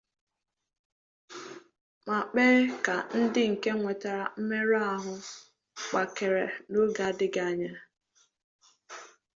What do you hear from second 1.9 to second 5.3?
ma kpee ka ndị nke nwetara mmerụahụ